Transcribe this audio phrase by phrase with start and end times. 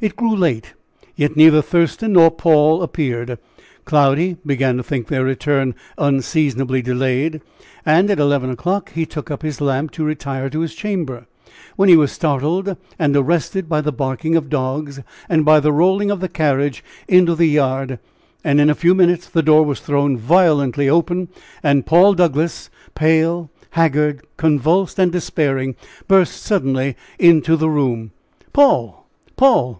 [0.00, 0.72] It grew late,
[1.14, 3.36] yet neither Thurston nor Paul appeared.
[3.84, 7.42] Cloudy began to think their return unseasonably delayed,
[7.84, 11.26] and at eleven o'clock he took up his lamp to retire to his chamber,
[11.76, 16.10] when he was startled and arrested by the barking of dogs, and by the rolling
[16.10, 17.98] of the carriage into the yard,
[18.42, 21.28] and in a few minutes the door was thrown violently open,
[21.62, 25.76] and Paul Douglass, pale, haggard, convulsed and despairing,
[26.08, 28.12] burst suddenly into the room.
[28.54, 29.06] "Paul!
[29.36, 29.78] Paul!